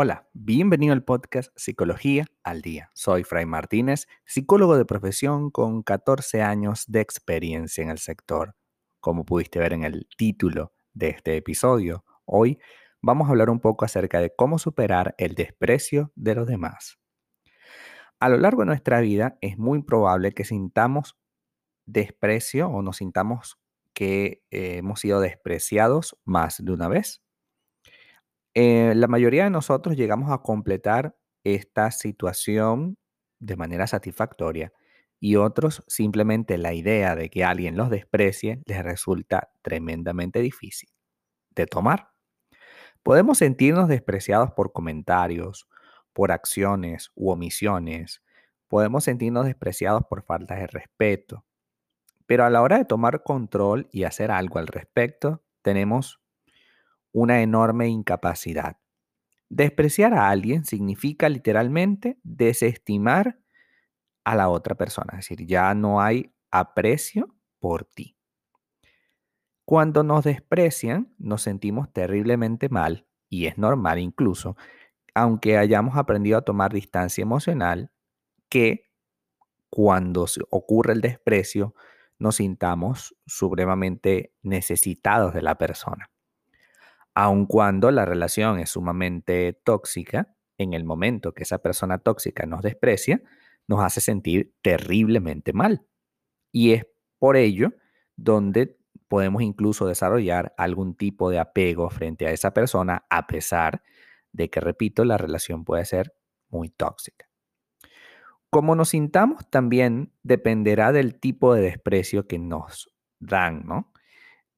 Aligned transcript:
Hola, 0.00 0.28
bienvenido 0.32 0.92
al 0.92 1.02
podcast 1.02 1.50
Psicología 1.56 2.24
al 2.44 2.62
Día. 2.62 2.88
Soy 2.94 3.24
Fray 3.24 3.46
Martínez, 3.46 4.06
psicólogo 4.24 4.76
de 4.76 4.84
profesión 4.84 5.50
con 5.50 5.82
14 5.82 6.40
años 6.40 6.84
de 6.86 7.00
experiencia 7.00 7.82
en 7.82 7.90
el 7.90 7.98
sector. 7.98 8.54
Como 9.00 9.24
pudiste 9.24 9.58
ver 9.58 9.72
en 9.72 9.82
el 9.82 10.06
título 10.16 10.72
de 10.92 11.08
este 11.08 11.36
episodio, 11.36 12.04
hoy 12.26 12.60
vamos 13.02 13.26
a 13.26 13.30
hablar 13.30 13.50
un 13.50 13.58
poco 13.58 13.84
acerca 13.84 14.20
de 14.20 14.32
cómo 14.32 14.60
superar 14.60 15.16
el 15.18 15.34
desprecio 15.34 16.12
de 16.14 16.36
los 16.36 16.46
demás. 16.46 17.00
A 18.20 18.28
lo 18.28 18.36
largo 18.36 18.62
de 18.62 18.66
nuestra 18.66 19.00
vida 19.00 19.36
es 19.40 19.58
muy 19.58 19.82
probable 19.82 20.30
que 20.30 20.44
sintamos 20.44 21.16
desprecio 21.86 22.68
o 22.68 22.82
nos 22.82 22.98
sintamos 22.98 23.58
que 23.94 24.44
eh, 24.52 24.76
hemos 24.76 25.00
sido 25.00 25.18
despreciados 25.18 26.16
más 26.24 26.64
de 26.64 26.70
una 26.70 26.86
vez. 26.86 27.20
Eh, 28.60 28.92
la 28.96 29.06
mayoría 29.06 29.44
de 29.44 29.50
nosotros 29.50 29.94
llegamos 29.94 30.32
a 30.32 30.38
completar 30.38 31.16
esta 31.44 31.92
situación 31.92 32.98
de 33.38 33.54
manera 33.54 33.86
satisfactoria 33.86 34.72
y 35.20 35.36
otros 35.36 35.84
simplemente 35.86 36.58
la 36.58 36.74
idea 36.74 37.14
de 37.14 37.30
que 37.30 37.44
alguien 37.44 37.76
los 37.76 37.88
desprecie 37.88 38.60
les 38.66 38.82
resulta 38.82 39.52
tremendamente 39.62 40.40
difícil 40.40 40.90
de 41.50 41.66
tomar. 41.66 42.10
Podemos 43.04 43.38
sentirnos 43.38 43.86
despreciados 43.86 44.50
por 44.50 44.72
comentarios, 44.72 45.68
por 46.12 46.32
acciones 46.32 47.12
u 47.14 47.30
omisiones. 47.30 48.24
Podemos 48.66 49.04
sentirnos 49.04 49.44
despreciados 49.44 50.02
por 50.10 50.24
faltas 50.24 50.58
de 50.58 50.66
respeto. 50.66 51.44
Pero 52.26 52.44
a 52.44 52.50
la 52.50 52.60
hora 52.62 52.78
de 52.78 52.86
tomar 52.86 53.22
control 53.22 53.88
y 53.92 54.02
hacer 54.02 54.32
algo 54.32 54.58
al 54.58 54.66
respecto, 54.66 55.44
tenemos 55.62 56.20
una 57.12 57.42
enorme 57.42 57.88
incapacidad. 57.88 58.78
Despreciar 59.48 60.12
a 60.14 60.28
alguien 60.28 60.64
significa 60.64 61.28
literalmente 61.28 62.18
desestimar 62.22 63.38
a 64.24 64.34
la 64.36 64.50
otra 64.50 64.74
persona, 64.74 65.14
es 65.18 65.28
decir, 65.28 65.46
ya 65.46 65.72
no 65.74 66.02
hay 66.02 66.34
aprecio 66.50 67.34
por 67.58 67.84
ti. 67.84 68.16
Cuando 69.64 70.02
nos 70.02 70.24
desprecian, 70.24 71.14
nos 71.18 71.42
sentimos 71.42 71.92
terriblemente 71.92 72.68
mal, 72.68 73.06
y 73.30 73.46
es 73.46 73.58
normal 73.58 73.98
incluso, 73.98 74.56
aunque 75.14 75.56
hayamos 75.56 75.96
aprendido 75.96 76.38
a 76.38 76.42
tomar 76.42 76.72
distancia 76.72 77.22
emocional, 77.22 77.90
que 78.48 78.90
cuando 79.70 80.26
ocurre 80.50 80.92
el 80.92 81.00
desprecio, 81.00 81.74
nos 82.18 82.36
sintamos 82.36 83.14
supremamente 83.26 84.34
necesitados 84.42 85.34
de 85.34 85.42
la 85.42 85.56
persona 85.56 86.10
aun 87.20 87.46
cuando 87.46 87.90
la 87.90 88.04
relación 88.04 88.60
es 88.60 88.70
sumamente 88.70 89.52
tóxica, 89.64 90.36
en 90.56 90.72
el 90.72 90.84
momento 90.84 91.34
que 91.34 91.42
esa 91.42 91.58
persona 91.58 91.98
tóxica 91.98 92.46
nos 92.46 92.62
desprecia, 92.62 93.20
nos 93.66 93.80
hace 93.80 94.00
sentir 94.00 94.54
terriblemente 94.62 95.52
mal. 95.52 95.84
Y 96.52 96.74
es 96.74 96.86
por 97.18 97.36
ello 97.36 97.72
donde 98.14 98.78
podemos 99.08 99.42
incluso 99.42 99.88
desarrollar 99.88 100.54
algún 100.56 100.94
tipo 100.94 101.28
de 101.28 101.40
apego 101.40 101.90
frente 101.90 102.24
a 102.24 102.30
esa 102.30 102.54
persona, 102.54 103.04
a 103.10 103.26
pesar 103.26 103.82
de 104.30 104.48
que, 104.48 104.60
repito, 104.60 105.04
la 105.04 105.18
relación 105.18 105.64
puede 105.64 105.86
ser 105.86 106.14
muy 106.48 106.68
tóxica. 106.68 107.28
Como 108.48 108.76
nos 108.76 108.90
sintamos 108.90 109.50
también 109.50 110.12
dependerá 110.22 110.92
del 110.92 111.18
tipo 111.18 111.52
de 111.52 111.62
desprecio 111.62 112.28
que 112.28 112.38
nos 112.38 112.94
dan, 113.18 113.66
¿no? 113.66 113.92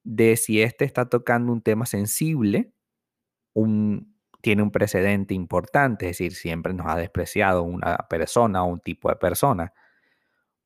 De 0.03 0.37
si 0.37 0.62
este 0.62 0.84
está 0.84 1.09
tocando 1.09 1.53
un 1.53 1.62
tema 1.62 1.87
sensible, 1.87 2.73
un, 3.53 4.17
tiene 4.41 4.62
un 4.62 4.70
precedente 4.70 5.34
importante, 5.34 6.06
es 6.06 6.19
decir, 6.19 6.34
siempre 6.34 6.72
nos 6.75 6.87
ha 6.87 6.97
despreciado 6.97 7.62
una 7.62 7.97
persona 8.09 8.62
o 8.62 8.66
un 8.66 8.81
tipo 8.81 9.09
de 9.09 9.16
persona, 9.16 9.72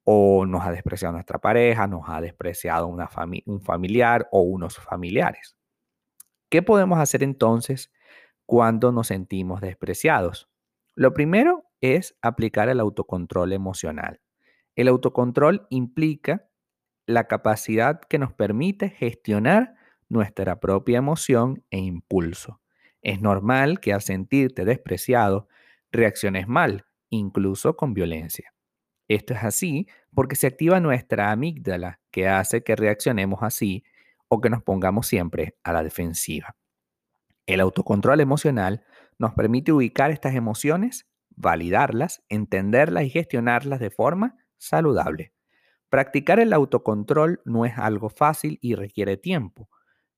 o 0.04 0.44
nos 0.46 0.64
ha 0.64 0.70
despreciado 0.70 1.14
nuestra 1.14 1.38
pareja, 1.38 1.86
nos 1.86 2.08
ha 2.08 2.20
despreciado 2.20 2.86
una 2.86 3.08
un 3.46 3.60
familiar 3.62 4.28
o 4.30 4.42
unos 4.42 4.78
familiares. 4.78 5.56
¿Qué 6.50 6.62
podemos 6.62 6.98
hacer 6.98 7.22
entonces 7.22 7.90
cuando 8.46 8.92
nos 8.92 9.08
sentimos 9.08 9.60
despreciados? 9.60 10.48
Lo 10.94 11.14
primero 11.14 11.64
es 11.80 12.16
aplicar 12.22 12.68
el 12.68 12.80
autocontrol 12.80 13.52
emocional. 13.52 14.20
El 14.76 14.88
autocontrol 14.88 15.66
implica 15.70 16.48
la 17.06 17.24
capacidad 17.24 18.00
que 18.00 18.18
nos 18.18 18.32
permite 18.32 18.90
gestionar 18.90 19.74
nuestra 20.08 20.60
propia 20.60 20.98
emoción 20.98 21.64
e 21.70 21.78
impulso. 21.78 22.60
Es 23.02 23.20
normal 23.20 23.80
que 23.80 23.92
al 23.92 24.00
sentirte 24.00 24.64
despreciado 24.64 25.48
reacciones 25.92 26.48
mal, 26.48 26.86
incluso 27.10 27.76
con 27.76 27.94
violencia. 27.94 28.54
Esto 29.08 29.34
es 29.34 29.44
así 29.44 29.86
porque 30.14 30.36
se 30.36 30.46
activa 30.46 30.80
nuestra 30.80 31.30
amígdala, 31.30 32.00
que 32.10 32.28
hace 32.28 32.62
que 32.62 32.76
reaccionemos 32.76 33.42
así 33.42 33.84
o 34.28 34.40
que 34.40 34.48
nos 34.48 34.62
pongamos 34.62 35.06
siempre 35.06 35.56
a 35.62 35.72
la 35.72 35.82
defensiva. 35.82 36.56
El 37.46 37.60
autocontrol 37.60 38.20
emocional 38.20 38.84
nos 39.18 39.34
permite 39.34 39.72
ubicar 39.72 40.10
estas 40.10 40.34
emociones, 40.34 41.06
validarlas, 41.36 42.22
entenderlas 42.30 43.04
y 43.04 43.10
gestionarlas 43.10 43.80
de 43.80 43.90
forma 43.90 44.38
saludable. 44.56 45.33
Practicar 45.94 46.40
el 46.40 46.52
autocontrol 46.52 47.40
no 47.44 47.64
es 47.64 47.78
algo 47.78 48.08
fácil 48.08 48.58
y 48.60 48.74
requiere 48.74 49.16
tiempo, 49.16 49.70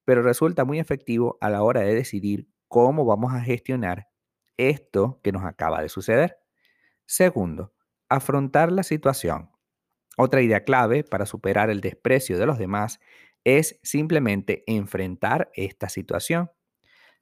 pero 0.06 0.22
resulta 0.22 0.64
muy 0.64 0.78
efectivo 0.78 1.36
a 1.42 1.50
la 1.50 1.62
hora 1.62 1.82
de 1.82 1.94
decidir 1.94 2.48
cómo 2.66 3.04
vamos 3.04 3.34
a 3.34 3.42
gestionar 3.42 4.08
esto 4.56 5.20
que 5.22 5.32
nos 5.32 5.44
acaba 5.44 5.82
de 5.82 5.90
suceder. 5.90 6.38
Segundo, 7.04 7.74
afrontar 8.08 8.72
la 8.72 8.84
situación. 8.84 9.50
Otra 10.16 10.40
idea 10.40 10.64
clave 10.64 11.04
para 11.04 11.26
superar 11.26 11.68
el 11.68 11.82
desprecio 11.82 12.38
de 12.38 12.46
los 12.46 12.56
demás 12.56 12.98
es 13.44 13.78
simplemente 13.82 14.64
enfrentar 14.66 15.50
esta 15.52 15.90
situación. 15.90 16.50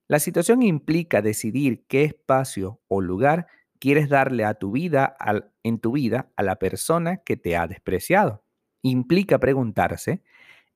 La 0.07 0.21
situación 0.21 0.63
implica 0.63 1.23
decidir 1.23 1.87
qué 1.89 2.05
espacio 2.05 2.81
o 2.87 3.01
lugar 3.01 3.49
quieres 3.81 4.09
darle 4.09 4.45
a 4.45 4.55
tu 4.55 4.71
vida, 4.71 5.17
en 5.65 5.81
tu 5.81 5.91
vida 5.91 6.31
a 6.37 6.45
la 6.45 6.61
persona 6.61 7.17
que 7.17 7.37
te 7.37 7.57
ha 7.57 7.67
despreciado 7.67 8.44
implica 8.85 9.39
preguntarse 9.41 10.23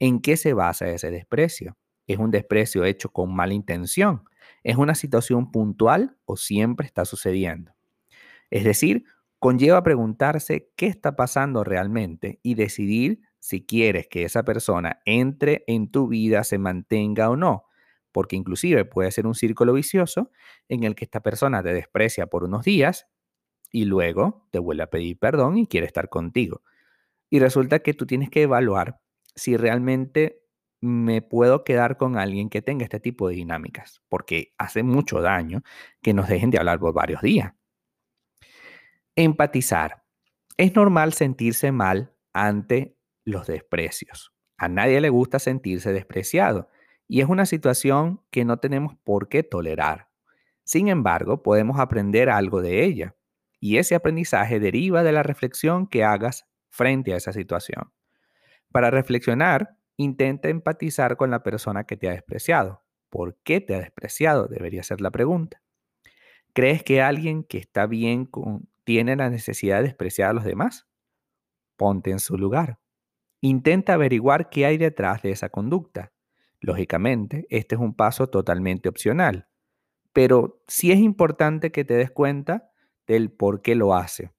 en 0.01 0.21
qué 0.21 0.37
se 0.37 0.55
basa 0.55 0.89
ese 0.89 1.11
desprecio. 1.11 1.77
¿Es 2.07 2.19
un 2.19 2.31
desprecio 2.31 2.85
hecho 2.85 3.11
con 3.11 3.35
mala 3.35 3.55
intención? 3.55 4.25
¿Es 4.65 4.77
una 4.77 4.95
situación 4.95 5.53
puntual 5.53 6.17
o 6.25 6.37
siempre 6.37 6.87
está 6.87 7.05
sucediendo? 7.05 7.75
Es 8.51 8.65
decir, 8.65 9.05
conlleva 9.39 9.83
preguntarse 9.83 10.71
qué 10.77 10.87
está 10.87 11.17
pasando 11.17 11.65
realmente 11.65 12.41
y 12.43 12.55
decidir 12.55 13.21
si 13.39 13.65
quieres 13.65 14.09
que 14.09 14.25
esa 14.25 14.43
persona 14.43 15.01
entre 15.05 15.65
en 15.67 15.91
tu 15.91 16.09
vida, 16.09 16.45
se 16.45 16.59
mantenga 16.59 17.31
o 17.31 17.37
no, 17.37 17.65
porque 18.11 18.37
inclusive 18.37 18.85
puede 18.85 19.13
ser 19.13 19.27
un 19.27 19.35
círculo 19.35 19.75
vicioso 19.75 20.31
en 20.69 20.85
el 20.85 20.95
que 20.95 21.05
esta 21.05 21.21
persona 21.21 21.63
te 21.63 21.73
desprecia 21.75 22.27
por 22.27 22.45
unos 22.45 22.65
días 22.65 23.07
y 23.71 23.85
luego 23.85 24.49
te 24.51 24.59
vuelve 24.59 24.85
a 24.85 24.91
pedir 24.91 25.19
perdón 25.19 25.59
y 25.59 25.67
quiere 25.67 25.87
estar 25.87 26.09
contigo. 26.09 26.63
Y 27.31 27.41
resulta 27.41 27.81
que 27.81 27.95
tú 27.95 28.07
tienes 28.07 28.31
que 28.31 28.43
evaluar 28.43 29.01
si 29.35 29.57
realmente 29.57 30.43
me 30.81 31.23
puedo 31.23 31.65
quedar 31.65 31.97
con 31.97 32.17
alguien 32.17 32.51
que 32.51 32.63
tenga 32.63 32.85
este 32.85 33.01
tipo 33.01 33.29
de 33.29 33.35
dinámicas, 33.35 34.01
porque 34.09 34.55
hace 34.59 34.83
mucho 34.83 35.21
daño 35.21 35.63
que 36.03 36.15
nos 36.15 36.29
dejen 36.29 36.51
de 36.51 36.59
hablar 36.59 36.79
por 36.79 36.95
varios 36.95 37.21
días. 37.23 37.53
Empatizar. 39.17 40.05
Es 40.57 40.75
normal 40.75 41.13
sentirse 41.13 41.73
mal 41.73 42.15
ante 42.33 42.97
los 43.25 43.47
desprecios. 43.47 44.33
A 44.57 44.69
nadie 44.69 45.01
le 45.01 45.09
gusta 45.09 45.39
sentirse 45.39 45.93
despreciado 45.93 46.69
y 47.07 47.21
es 47.21 47.29
una 47.29 47.47
situación 47.47 48.23
que 48.31 48.45
no 48.45 48.59
tenemos 48.59 48.97
por 49.05 49.29
qué 49.29 49.43
tolerar. 49.43 50.09
Sin 50.65 50.89
embargo, 50.89 51.43
podemos 51.43 51.81
aprender 51.81 52.29
algo 52.29 52.61
de 52.61 52.85
ella 52.85 53.17
y 53.61 53.79
ese 53.79 53.95
aprendizaje 53.95 54.61
deriva 54.61 55.03
de 55.03 55.13
la 55.13 55.23
reflexión 55.23 55.87
que 55.87 56.05
hagas 56.05 56.47
frente 56.79 57.13
a 57.13 57.17
esa 57.17 57.33
situación. 57.33 57.93
Para 58.71 58.91
reflexionar, 58.93 59.77
intenta 59.97 60.49
empatizar 60.49 61.17
con 61.17 61.31
la 61.33 61.43
persona 61.43 61.85
que 61.85 61.97
te 61.97 62.09
ha 62.09 62.13
despreciado. 62.13 62.85
¿Por 63.11 63.37
qué 63.43 63.61
te 63.61 63.75
ha 63.75 63.81
despreciado? 63.81 64.47
Debería 64.47 64.85
ser 64.85 65.01
la 65.01 65.11
pregunta. 65.11 65.61
¿Crees 66.53 66.85
que 66.85 67.03
alguien 67.03 67.43
que 67.43 67.59
está 67.59 67.87
bien 67.87 68.27
con, 68.27 68.69
tiene 68.85 69.17
la 69.17 69.29
necesidad 69.29 69.79
de 69.79 69.89
despreciar 69.89 70.31
a 70.31 70.33
los 70.35 70.45
demás? 70.45 70.87
Ponte 71.77 72.13
en 72.13 72.21
su 72.21 72.39
lugar. 72.39 72.79
Intenta 73.41 73.95
averiguar 73.95 74.49
qué 74.49 74.65
hay 74.65 74.79
detrás 74.79 75.23
de 75.23 75.33
esa 75.33 75.49
conducta. 75.49 76.13
Lógicamente, 76.61 77.47
este 77.51 77.75
es 77.75 77.81
un 77.81 77.95
paso 77.95 78.29
totalmente 78.29 78.89
opcional, 78.89 79.49
pero 80.13 80.63
sí 80.69 80.93
es 80.93 80.99
importante 80.99 81.73
que 81.73 81.85
te 81.85 81.95
des 81.95 82.11
cuenta 82.11 82.71
del 83.07 83.33
por 83.33 83.63
qué 83.63 83.75
lo 83.75 83.95
hace. 83.95 84.33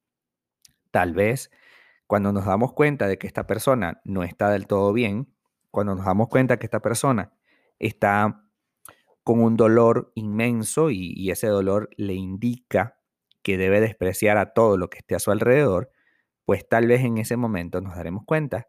Tal 0.92 1.14
vez 1.14 1.52
cuando 2.10 2.34
nos 2.34 2.46
damos 2.46 2.74
cuenta 2.74 3.08
de 3.08 3.20
que 3.20 3.28
esta 3.28 3.46
persona 3.46 4.02
no 4.04 4.24
está 4.24 4.50
del 4.50 4.66
todo 4.66 4.94
bien, 4.94 5.32
cuando 5.70 5.94
nos 5.94 6.06
damos 6.06 6.28
cuenta 6.28 6.58
que 6.58 6.66
esta 6.66 6.80
persona 6.80 7.32
está 7.78 8.50
con 9.24 9.44
un 9.44 9.56
dolor 9.56 10.12
inmenso 10.16 10.90
y, 10.90 11.30
ese 11.30 11.46
dolor 11.46 11.88
le 11.98 12.16
indica 12.16 12.98
que 13.44 13.60
debe 13.60 13.80
despreciar 13.80 14.40
a 14.40 14.54
todo 14.54 14.76
lo 14.76 14.90
que 14.90 14.98
esté 14.98 15.14
a 15.14 15.20
su 15.20 15.30
alrededor, 15.30 15.92
pues 16.46 16.68
tal 16.68 16.88
vez 16.88 17.02
en 17.02 17.20
ese 17.20 17.38
momento 17.38 17.80
nos 17.80 17.96
daremos 17.96 18.24
cuenta 18.26 18.68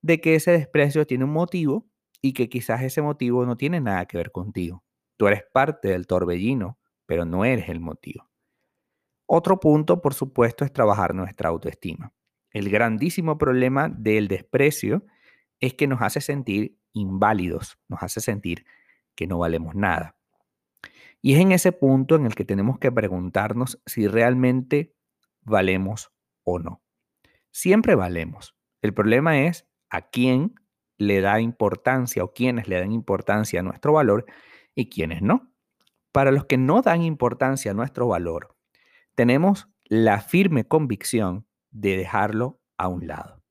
de 0.00 0.20
que 0.20 0.34
ese 0.34 0.50
desprecio 0.50 1.06
tiene 1.06 1.22
un 1.22 1.32
motivo 1.32 1.86
y 2.20 2.32
que 2.32 2.48
quizás 2.48 2.82
ese 2.82 3.00
motivo 3.00 3.46
no 3.46 3.56
tiene 3.56 3.80
nada 3.80 4.06
que 4.06 4.16
ver 4.16 4.32
contigo. 4.32 4.82
Tú 5.16 5.28
eres 5.28 5.44
parte 5.52 5.86
del 5.86 6.08
torbellino, 6.08 6.80
pero 7.06 7.26
no 7.26 7.44
eres 7.44 7.68
el 7.68 7.78
motivo. 7.78 8.28
Otro 9.26 9.60
punto, 9.60 10.02
por 10.02 10.14
supuesto, 10.14 10.64
es 10.64 10.72
trabajar 10.72 11.14
nuestra 11.14 11.48
autoestima. 11.48 12.12
El 12.52 12.70
grandísimo 12.70 13.38
problema 13.38 13.88
del 13.88 14.28
desprecio 14.28 15.06
es 15.60 15.74
que 15.74 15.86
nos 15.86 16.02
hace 16.02 16.20
sentir 16.20 16.78
inválidos, 16.92 17.78
nos 17.88 18.02
hace 18.02 18.20
sentir 18.20 18.66
que 19.14 19.26
no 19.26 19.38
valemos 19.38 19.74
nada. 19.74 20.16
Y 21.20 21.34
es 21.34 21.40
en 21.40 21.52
ese 21.52 21.72
punto 21.72 22.16
en 22.16 22.26
el 22.26 22.34
que 22.34 22.44
tenemos 22.44 22.78
que 22.78 22.90
preguntarnos 22.90 23.80
si 23.86 24.08
realmente 24.08 24.94
valemos 25.42 26.12
o 26.42 26.58
no. 26.58 26.82
Siempre 27.50 27.94
valemos. 27.94 28.56
El 28.82 28.92
problema 28.92 29.40
es 29.40 29.68
a 29.88 30.02
quién 30.10 30.54
le 30.98 31.20
da 31.20 31.40
importancia 31.40 32.24
o 32.24 32.32
quiénes 32.32 32.68
le 32.68 32.78
dan 32.78 32.92
importancia 32.92 33.60
a 33.60 33.62
nuestro 33.62 33.92
valor 33.92 34.26
y 34.74 34.88
quiénes 34.88 35.22
no. 35.22 35.52
Para 36.10 36.32
los 36.32 36.46
que 36.46 36.58
no 36.58 36.82
dan 36.82 37.02
importancia 37.02 37.70
a 37.70 37.74
nuestro 37.74 38.08
valor, 38.08 38.56
tenemos 39.14 39.68
la 39.84 40.20
firme 40.20 40.64
convicción 40.64 41.46
de 41.72 41.96
dejarlo 41.96 42.60
a 42.76 42.88
un 42.88 43.06
lado. 43.06 43.42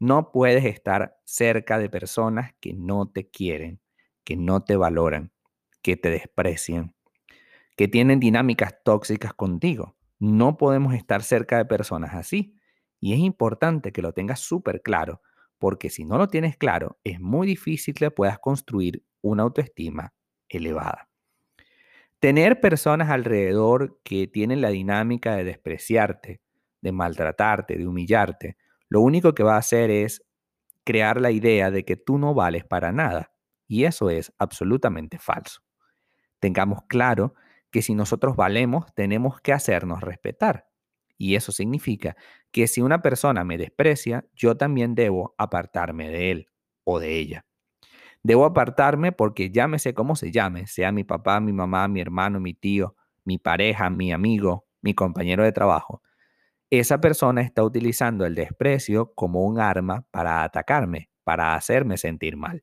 No 0.00 0.32
puedes 0.32 0.64
estar 0.64 1.18
cerca 1.24 1.78
de 1.78 1.90
personas 1.90 2.54
que 2.60 2.72
no 2.72 3.08
te 3.08 3.28
quieren, 3.28 3.80
que 4.24 4.36
no 4.36 4.62
te 4.62 4.76
valoran, 4.76 5.32
que 5.82 5.96
te 5.96 6.10
desprecian, 6.10 6.94
que 7.76 7.88
tienen 7.88 8.20
dinámicas 8.20 8.76
tóxicas 8.84 9.34
contigo. 9.34 9.96
No 10.18 10.56
podemos 10.56 10.94
estar 10.94 11.22
cerca 11.22 11.58
de 11.58 11.64
personas 11.64 12.14
así. 12.14 12.54
Y 13.00 13.12
es 13.12 13.20
importante 13.20 13.92
que 13.92 14.02
lo 14.02 14.12
tengas 14.12 14.40
súper 14.40 14.82
claro, 14.82 15.22
porque 15.58 15.90
si 15.90 16.04
no 16.04 16.18
lo 16.18 16.28
tienes 16.28 16.56
claro, 16.56 16.98
es 17.04 17.20
muy 17.20 17.46
difícil 17.46 17.94
que 17.94 18.10
puedas 18.10 18.38
construir 18.38 19.04
una 19.20 19.44
autoestima 19.44 20.14
elevada. 20.48 21.08
Tener 22.18 22.60
personas 22.60 23.10
alrededor 23.10 24.00
que 24.02 24.26
tienen 24.26 24.60
la 24.60 24.70
dinámica 24.70 25.36
de 25.36 25.44
despreciarte, 25.44 26.40
de 26.80 26.92
maltratarte, 26.92 27.76
de 27.76 27.86
humillarte, 27.86 28.56
lo 28.88 29.00
único 29.00 29.34
que 29.34 29.42
va 29.42 29.54
a 29.54 29.58
hacer 29.58 29.90
es 29.90 30.24
crear 30.84 31.20
la 31.20 31.30
idea 31.30 31.70
de 31.70 31.84
que 31.84 31.96
tú 31.96 32.18
no 32.18 32.34
vales 32.34 32.64
para 32.64 32.92
nada. 32.92 33.32
Y 33.66 33.84
eso 33.84 34.08
es 34.08 34.32
absolutamente 34.38 35.18
falso. 35.18 35.60
Tengamos 36.40 36.80
claro 36.88 37.34
que 37.70 37.82
si 37.82 37.94
nosotros 37.94 38.36
valemos, 38.36 38.86
tenemos 38.94 39.40
que 39.40 39.52
hacernos 39.52 40.00
respetar. 40.00 40.68
Y 41.18 41.34
eso 41.34 41.52
significa 41.52 42.16
que 42.50 42.66
si 42.68 42.80
una 42.80 43.02
persona 43.02 43.44
me 43.44 43.58
desprecia, 43.58 44.24
yo 44.34 44.56
también 44.56 44.94
debo 44.94 45.34
apartarme 45.36 46.08
de 46.08 46.30
él 46.30 46.46
o 46.84 46.98
de 46.98 47.18
ella. 47.18 47.44
Debo 48.22 48.44
apartarme 48.44 49.12
porque 49.12 49.50
llámese 49.50 49.94
como 49.94 50.16
se 50.16 50.30
llame, 50.30 50.66
sea 50.66 50.92
mi 50.92 51.04
papá, 51.04 51.40
mi 51.40 51.52
mamá, 51.52 51.88
mi 51.88 52.00
hermano, 52.00 52.40
mi 52.40 52.54
tío, 52.54 52.96
mi 53.24 53.38
pareja, 53.38 53.90
mi 53.90 54.12
amigo, 54.12 54.66
mi 54.80 54.94
compañero 54.94 55.44
de 55.44 55.52
trabajo. 55.52 56.02
Esa 56.70 57.00
persona 57.00 57.40
está 57.42 57.62
utilizando 57.64 58.26
el 58.26 58.34
desprecio 58.34 59.12
como 59.14 59.44
un 59.44 59.58
arma 59.58 60.04
para 60.10 60.42
atacarme, 60.44 61.10
para 61.24 61.54
hacerme 61.54 61.96
sentir 61.96 62.36
mal. 62.36 62.62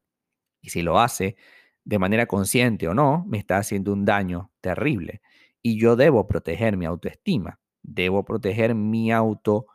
Y 0.62 0.69
si 0.72 0.81
lo 0.84 1.00
hace 1.00 1.38
de 1.86 2.00
manera 2.00 2.28
consciente 2.28 2.88
o 2.88 2.94
no, 2.96 3.25
me 3.28 3.38
está 3.40 3.57
haciendo 3.57 3.94
un 3.94 4.06
daño 4.06 4.52
terrible. 4.62 5.22
Y 5.62 5.80
yo 5.80 5.96
debo 5.96 6.28
proteger 6.28 6.78
mi 6.78 6.86
autoestima, 6.86 7.60
debo 7.84 8.25
proteger 8.25 8.75
mi 8.75 9.12
autovaloración. 9.12 9.68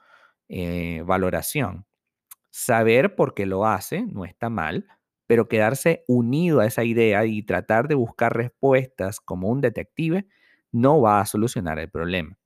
Eh, 0.48 1.84
Saber 2.50 3.14
por 3.16 3.34
qué 3.34 3.46
lo 3.46 3.66
hace 3.66 4.02
no 4.04 4.24
está 4.24 4.50
mal, 4.50 4.86
pero 5.28 5.48
quedarse 5.48 6.04
unido 6.08 6.60
a 6.60 6.66
esa 6.66 6.84
idea 6.84 7.26
y 7.26 7.42
tratar 7.44 7.88
de 7.88 7.96
buscar 7.96 8.36
respuestas 8.36 9.20
como 9.20 9.48
un 9.50 9.60
detective 9.60 10.26
no 10.72 11.00
va 11.02 11.20
a 11.20 11.26
solucionar 11.26 11.78
el 11.80 11.90
problema. 11.90 12.39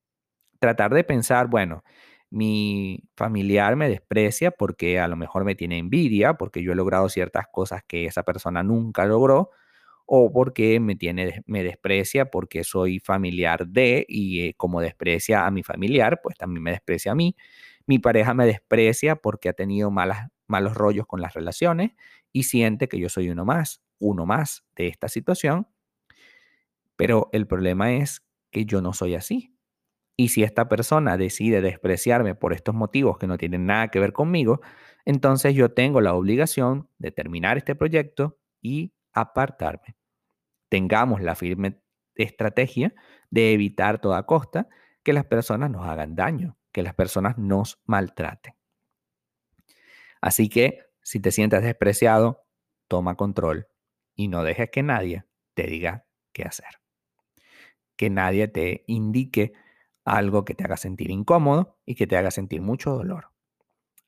Tratar 0.64 0.94
de 0.94 1.04
pensar, 1.04 1.48
bueno, 1.48 1.84
mi 2.30 3.02
familiar 3.16 3.76
me 3.76 3.86
desprecia 3.90 4.50
porque 4.50 4.98
a 4.98 5.08
lo 5.08 5.14
mejor 5.14 5.44
me 5.44 5.54
tiene 5.54 5.76
envidia, 5.76 6.38
porque 6.38 6.62
yo 6.62 6.72
he 6.72 6.74
logrado 6.74 7.10
ciertas 7.10 7.44
cosas 7.52 7.82
que 7.86 8.06
esa 8.06 8.22
persona 8.22 8.62
nunca 8.62 9.04
logró, 9.04 9.50
o 10.06 10.32
porque 10.32 10.80
me, 10.80 10.96
tiene, 10.96 11.42
me 11.46 11.62
desprecia 11.62 12.30
porque 12.30 12.64
soy 12.64 12.98
familiar 12.98 13.66
de 13.68 14.06
y 14.08 14.40
eh, 14.48 14.54
como 14.56 14.80
desprecia 14.80 15.46
a 15.46 15.50
mi 15.50 15.62
familiar, 15.62 16.20
pues 16.22 16.34
también 16.38 16.62
me 16.62 16.70
desprecia 16.70 17.12
a 17.12 17.14
mí. 17.14 17.36
Mi 17.86 17.98
pareja 17.98 18.32
me 18.32 18.46
desprecia 18.46 19.16
porque 19.16 19.50
ha 19.50 19.52
tenido 19.52 19.90
malas, 19.90 20.28
malos 20.46 20.72
rollos 20.74 21.06
con 21.06 21.20
las 21.20 21.34
relaciones 21.34 21.92
y 22.32 22.44
siente 22.44 22.88
que 22.88 22.98
yo 22.98 23.10
soy 23.10 23.28
uno 23.28 23.44
más, 23.44 23.82
uno 23.98 24.24
más 24.24 24.64
de 24.76 24.88
esta 24.88 25.08
situación. 25.08 25.66
Pero 26.96 27.28
el 27.32 27.46
problema 27.46 27.92
es 27.94 28.22
que 28.50 28.64
yo 28.64 28.80
no 28.80 28.92
soy 28.92 29.14
así. 29.14 29.53
Y 30.16 30.28
si 30.28 30.42
esta 30.42 30.68
persona 30.68 31.16
decide 31.16 31.60
despreciarme 31.60 32.34
por 32.34 32.52
estos 32.52 32.74
motivos 32.74 33.18
que 33.18 33.26
no 33.26 33.36
tienen 33.36 33.66
nada 33.66 33.88
que 33.88 33.98
ver 33.98 34.12
conmigo, 34.12 34.60
entonces 35.04 35.54
yo 35.54 35.72
tengo 35.72 36.00
la 36.00 36.14
obligación 36.14 36.88
de 36.98 37.10
terminar 37.10 37.58
este 37.58 37.74
proyecto 37.74 38.38
y 38.60 38.94
apartarme. 39.12 39.96
Tengamos 40.68 41.20
la 41.20 41.34
firme 41.34 41.80
estrategia 42.14 42.94
de 43.30 43.52
evitar 43.52 44.00
toda 44.00 44.24
costa 44.24 44.68
que 45.02 45.12
las 45.12 45.26
personas 45.26 45.70
nos 45.70 45.86
hagan 45.86 46.14
daño, 46.14 46.56
que 46.72 46.82
las 46.82 46.94
personas 46.94 47.36
nos 47.38 47.80
maltraten. 47.84 48.54
Así 50.20 50.48
que 50.48 50.80
si 51.02 51.20
te 51.20 51.32
sientes 51.32 51.62
despreciado, 51.62 52.46
toma 52.88 53.16
control 53.16 53.68
y 54.14 54.28
no 54.28 54.42
dejes 54.42 54.70
que 54.70 54.82
nadie 54.82 55.24
te 55.54 55.64
diga 55.64 56.06
qué 56.32 56.44
hacer. 56.44 56.80
Que 57.96 58.10
nadie 58.10 58.48
te 58.48 58.84
indique 58.86 59.52
algo 60.04 60.44
que 60.44 60.54
te 60.54 60.64
haga 60.64 60.76
sentir 60.76 61.10
incómodo 61.10 61.78
y 61.86 61.94
que 61.94 62.06
te 62.06 62.16
haga 62.16 62.30
sentir 62.30 62.60
mucho 62.60 62.90
dolor. 62.90 63.30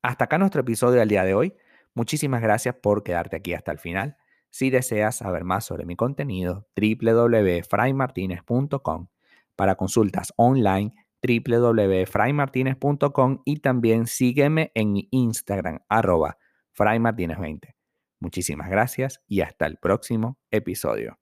Hasta 0.03 0.25
acá 0.25 0.37
nuestro 0.39 0.61
episodio 0.61 1.01
del 1.01 1.09
día 1.09 1.25
de 1.25 1.35
hoy. 1.35 1.55
Muchísimas 1.95 2.43
gracias 2.43 2.75
por 2.75 3.03
quedarte 3.03 3.37
aquí 3.37 3.55
hasta 3.55 3.73
el 3.73 3.79
final. 3.79 4.19
Si 4.51 4.69
deseas 4.71 5.17
saber 5.17 5.45
más 5.45 5.65
sobre 5.65 5.87
mi 5.87 5.97
contenido, 5.97 6.69
www.fraymartinez.com. 6.77 9.09
Para 9.57 9.75
consultas 9.75 10.33
online, 10.37 10.93
www.fraymartinez.com 11.23 13.41
y 13.45 13.61
también 13.61 14.07
sígueme 14.07 14.71
en 14.75 14.93
mi 14.93 15.09
Instagram, 15.11 15.81
arroba 15.89 16.39
fraymartinez20. 16.77 17.75
Muchísimas 18.21 18.71
gracias 18.71 19.23
y 19.27 19.41
hasta 19.41 19.67
el 19.67 19.79
próximo 19.79 20.39
episodio. 20.51 21.19